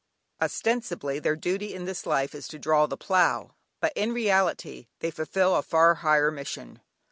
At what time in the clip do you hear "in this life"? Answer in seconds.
1.75-2.33